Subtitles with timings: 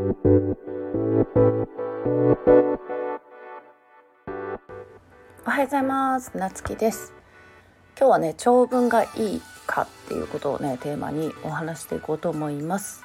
[0.00, 0.02] お
[5.50, 6.34] はようございます。
[6.38, 7.12] なつきです。
[7.98, 13.04] 今日はね長文がいいかっていうことをねテーマにお話していこうと思います。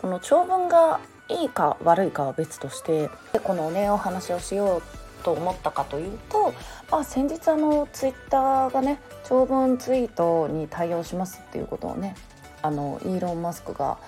[0.00, 3.10] この長文がいいか悪いかは別として
[3.42, 6.54] このねお話をしようと思ったかというと、
[6.88, 12.14] まあ、先日あのツイッターがね長文ツイートに対応しますっていうことをね
[12.62, 13.98] あのイーロン・マスクが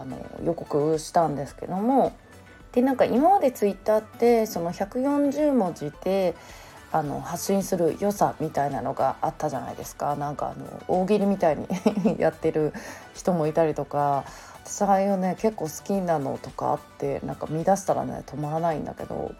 [0.00, 2.16] あの予告したんですけども
[2.72, 6.34] でなんか今までツイッターってその140文字で
[6.92, 10.14] あの発信する良さみたいなのがあったじゃないですか。
[10.16, 11.66] なんかあの大喜利みたいに
[12.18, 12.72] やってる
[13.14, 14.24] 人もいたりとか
[14.64, 19.32] 私ああいうね結構好きなのとかあってなんか見出したらね止まらないんだけど。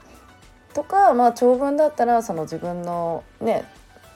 [0.74, 3.64] とかまあ長文だったらその自分のね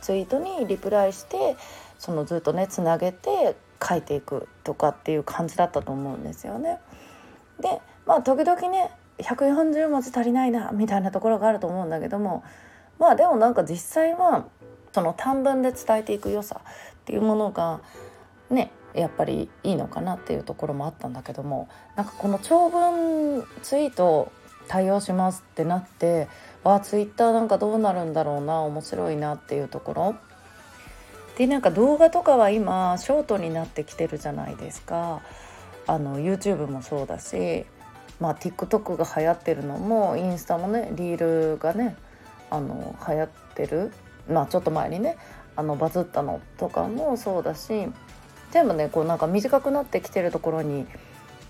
[0.03, 1.57] ツイートにリプライして
[1.98, 6.79] そのずっとねつなげて書いていくとかっていう感じだったと思うんですよね。
[7.61, 12.42] でまあ時々ね140文字足りないなみたいなところがあると思うんだけども
[12.98, 14.47] まあでもなんか実際は
[14.92, 16.69] その短文で伝えていく良さっ
[17.05, 17.81] ていうものが
[18.51, 24.33] ねやっぱりいいのかなっていうところもあったんだけどもなんかこの長文ツイート
[24.69, 26.28] 対応しますってなって
[26.64, 30.17] わあツイッターなんかどうなるんだろうな面白いなっていうところ
[31.41, 35.22] でなんか動画とかは今ショートになってきてるじゃないですか。
[35.86, 37.64] あの YouTube もそうだし
[38.20, 41.96] まあ TikTok が流行ってるのもインスタもねリールがね
[42.50, 43.91] あの流行ってる。
[44.28, 45.16] まあちょっと前にね
[45.56, 47.88] あのバズったのとかもそうだし
[48.50, 50.86] 全部ねこうなんか短くなってきてるところに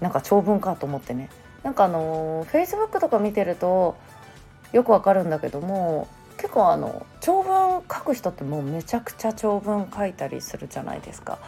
[0.00, 1.30] なんか長文かと思ってね。
[1.64, 3.96] なんかあの Facebook とか見てると
[4.72, 11.38] よくわかるんだけども結構あの長文書く人ってもうめちゃくちゃ長文書いたりするじゃないですか。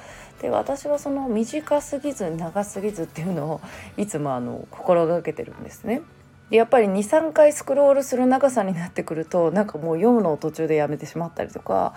[0.40, 3.60] で私はその短すぎず長すぎずっていうのを
[3.96, 6.02] いつもあの心がけてるんですね。
[6.50, 11.94] でやっぱり23回スクロールする長さになってくるとなんかもう読むのを途中でやめてしまったりとか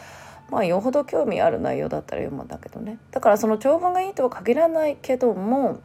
[0.49, 5.79] まあよほど興味ある内容だったら読むんだけどねだからその長文がいいとは限らないけども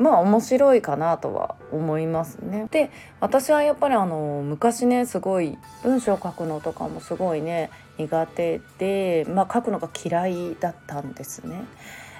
[0.00, 2.66] まあ面白いかなとは思いますね。
[2.70, 2.90] で
[3.20, 11.64] 私はやっぱりあの昔ねすごい文章を書くのとかもすごいね苦手で、まあ、書くのが嫌いだったんですね。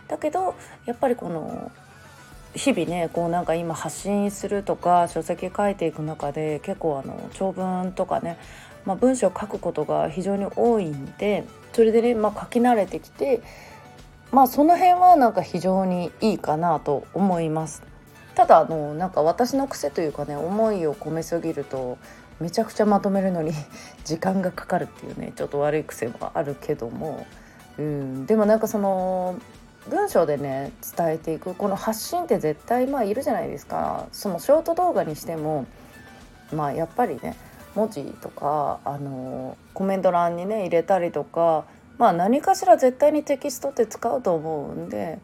[0.08, 0.54] だけど
[0.84, 1.72] やっぱりこの
[2.54, 8.36] 日々ねこうなんか今発信するとか書籍書いていく中で結構あの長文とかね、
[8.84, 13.40] まあ、文章を書くことが非常に多いんでそれでね、まあ、書き慣れてきて
[14.32, 17.82] まあその辺はなんか非常にいいかなと思います。
[18.34, 21.98] ただあのなんか私の癖というかね思いを込めすぎると
[22.38, 23.52] めちゃくちゃまとめるのに
[24.04, 27.26] 時間がかかるっていうねちょっと悪い癖もあるけども、
[27.78, 29.34] うん、でもなんかその
[29.88, 35.66] 文章でね伝えていくこの発信って絶対まあいるじゃないですかそのショート動画にしても
[36.52, 37.36] まあやっぱりね
[37.74, 41.64] 文字とかあのコメント欄にね入れたりとか
[42.00, 45.18] まあ何かしら絶対にテキストって使うと思うんで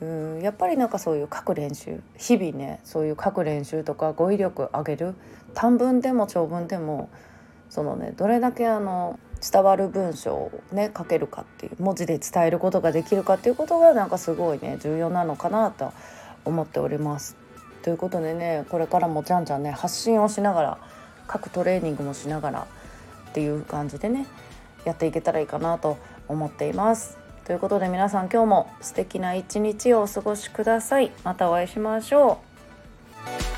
[0.00, 5.14] うんやっぱりなんかそういう書く練習日々ねそういう書く練習とか語彙力上げる
[5.54, 7.08] 短文でも長文でも
[7.70, 15.92] そのねどれだけあの伝わる文章をね書けるかっていう文字で伝えることができるかっていうことがなんかすごいね重要なのかなと
[16.44, 17.36] 思っております。
[17.82, 20.78] ということでねこれからもじゃんじゃんね発信をしながら
[21.32, 22.66] 書くトレーニングもしながら
[23.30, 24.26] っていう感じでね
[24.86, 25.98] やっていけたらいいかなと
[26.28, 27.18] 思っています。
[27.44, 31.12] ということで皆さん今日も素敵な一日をお過ごしください。
[31.24, 32.40] またお会いしましょ
[33.52, 33.55] う。